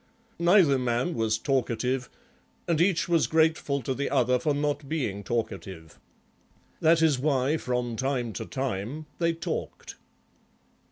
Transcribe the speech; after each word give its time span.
Neither 0.39 0.79
man 0.79 1.13
was 1.13 1.37
talkative 1.37 2.09
and 2.67 2.81
each 2.81 3.07
was 3.07 3.27
grateful 3.27 3.83
to 3.83 3.93
the 3.93 4.09
other 4.09 4.39
for 4.39 4.51
not 4.55 4.89
being 4.89 5.23
talkative. 5.23 5.99
That 6.79 7.03
is 7.03 7.19
why 7.19 7.57
from 7.57 7.95
time 7.97 8.33
to 8.33 8.45
time 8.47 9.05
they 9.19 9.31
talked. 9.33 9.97